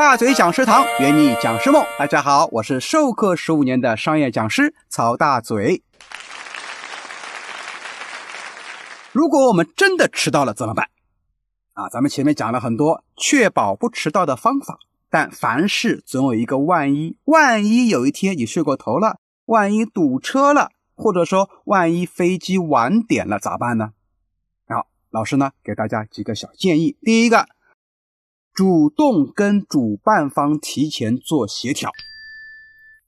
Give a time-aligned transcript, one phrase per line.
[0.00, 1.84] 大嘴讲师堂，圆你讲师梦。
[1.98, 5.82] 大家好，我是授课十五年的商业讲师曹大嘴。
[9.10, 10.88] 如果我们真的迟到了怎么办？
[11.72, 14.78] 啊，咱们前面讲了很多确保不迟到的方法，
[15.10, 23.90] 但凡事总有一个万一，万一有一天你睡过头了，万一堵车了，或者说万一飞机晚点了咋办呢？
[24.68, 26.96] 好，老师呢给大家几个小建议。
[27.02, 27.48] 第一个。
[28.58, 31.92] 主动跟主办方提前做协调。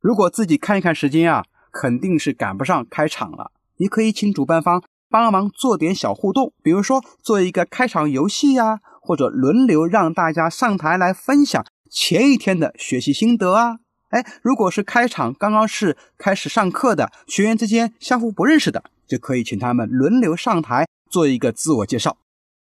[0.00, 3.52] 如果自己看一看时间啊，肯定是赶不上开场了。
[3.76, 13.80] 你可以请主办方帮忙做点小互动，比如说做一个开场游戏呀，或者轮流让大家上台来分享前一天的学习心得啊。
[14.08, 22.16] 哎，如果是开场刚刚是开始上课的学员之间相互不认识的，就可以请他们轮流上台做一个自我介绍。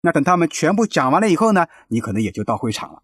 [0.03, 3.03] 那等他们全部讲完了以后呢，你可能也就到会场了。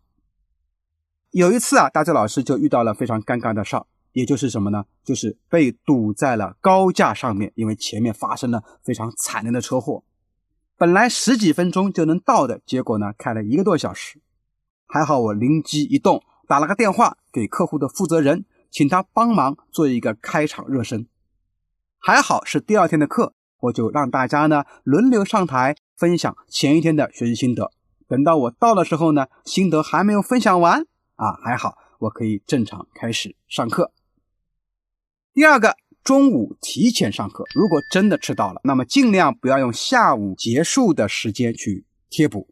[1.31, 4.85] 有一次啊，大嘴老师就遇到了非常尴尬的事儿，也就是什么呢？
[5.05, 10.03] 就是被堵在了高架上面，因为前面发生了非常惨烈的车祸。
[10.77, 14.21] 本来十几分钟就能到的，结果呢，开了一个多小时。
[14.87, 21.07] 还好我灵机一动，打了个电话给客户的负责人，请他帮忙做一个开场热身。
[21.99, 25.77] 还好是第二天的课，我就让大家呢轮流上台。
[25.99, 27.73] 分享前一天的学习心得。
[28.07, 30.81] 等到我到的时候呢，心得还没有分享完
[31.17, 33.93] 啊，还好我可以正常开始上课。
[35.35, 37.45] 第二个，中午提前上课。
[37.55, 42.49] 如果真的迟到了，那么尽量不要用下午结束的时间去贴补，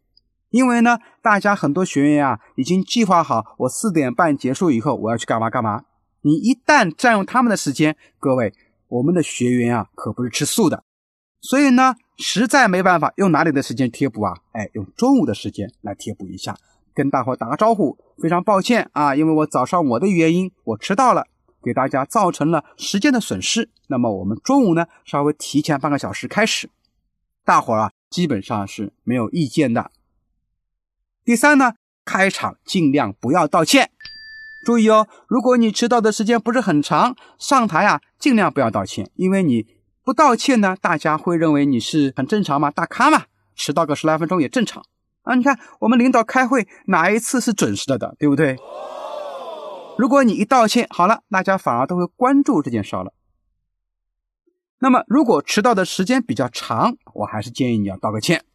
[0.49, 5.85] 因为呢，大家很多学员啊已经计划好，我四点半结束以后我要去干嘛干嘛。
[6.21, 8.53] 你一旦占用他们的时间，各位，
[8.89, 10.83] 我们的学员啊可不是吃素的，
[11.41, 11.95] 所以呢。
[12.17, 14.33] 实在没办法，用哪里的时间贴补啊？
[14.51, 16.57] 哎，用中午的时间来贴补一下，
[16.93, 17.97] 跟大伙打个招呼。
[18.19, 21.27] 非常抱歉啊，因为我早上我的原因我迟到了，
[21.61, 23.69] 给大家造成了时间的损失。
[23.87, 26.69] 那么我们中午呢，稍微提前半个小时开始，
[27.45, 29.91] 大伙啊基本上是没有意见的。
[31.23, 33.91] 第三呢，开场尽量不要道歉。
[34.65, 39.76] 注意哦，如果你迟到的时间不是很长，上台啊尽量不要道歉，因为你。
[40.07, 42.71] 不道歉呢，大家会认为你是很正常吗？
[42.71, 43.25] 大咖嘛，
[43.55, 44.81] 迟到个十来分钟也正常
[45.23, 45.35] 啊。
[45.35, 48.55] 你看我们领导开会哪一次是准时的的，对不对？
[49.97, 53.11] 如果你一道歉，好了，大家反而都会关注这件事了。
[54.79, 58.45] 那么如果迟到的时间比较长，我还是建议你要道个歉，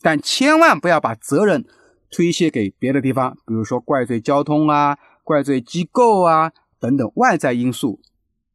[0.00, 1.66] 但千万不要把责任
[2.10, 8.00] 推卸给别的地方，比如说怪罪交通啊、怪罪机构啊等等外在因素，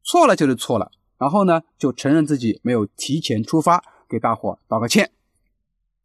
[0.02, 0.90] 错了就是错了。
[1.18, 5.10] 然后呢，就承认自己没有提前出发，给大伙道个歉，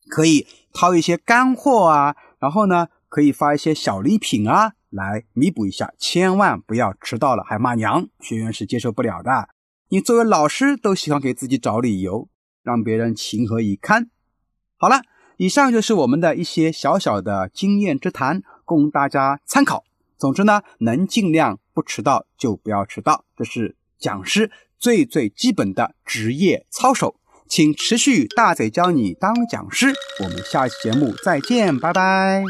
[0.09, 5.93] 可以掏一些干货啊，然后呢，可以发一些小礼品啊，来弥补一下。
[5.99, 9.49] 千万不要迟到了还骂娘，学员是接受不了的。
[9.89, 12.27] 你作为老师都喜欢给自己找理由，
[12.63, 14.09] 让别人情何以堪？
[14.77, 15.01] 好了，
[15.37, 19.83] 以上就是我们的一些小小的经验之谈，供大家参考。
[20.17, 24.49] 总之呢，能尽量不迟到就不要迟到，这是讲师。
[24.83, 27.15] 最最基本的职业操守，
[27.47, 29.93] 请持续大嘴教你当讲师。
[30.21, 32.43] 我们下期节目再见，拜拜。